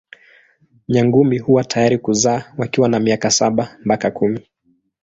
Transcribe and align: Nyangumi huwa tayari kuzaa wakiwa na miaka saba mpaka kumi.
Nyangumi 0.87 1.37
huwa 1.39 1.63
tayari 1.63 1.97
kuzaa 1.97 2.43
wakiwa 2.57 2.89
na 2.89 2.99
miaka 2.99 3.29
saba 3.31 3.77
mpaka 3.85 4.11
kumi. 4.11 4.39